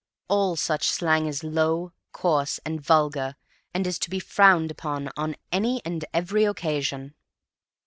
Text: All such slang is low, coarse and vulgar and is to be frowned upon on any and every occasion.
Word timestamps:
All 0.29 0.55
such 0.55 0.87
slang 0.89 1.27
is 1.27 1.43
low, 1.43 1.93
coarse 2.11 2.59
and 2.65 2.81
vulgar 2.81 3.35
and 3.71 3.85
is 3.85 3.99
to 3.99 4.09
be 4.09 4.17
frowned 4.19 4.71
upon 4.71 5.11
on 5.15 5.35
any 5.51 5.79
and 5.85 6.03
every 6.11 6.43
occasion. 6.43 7.13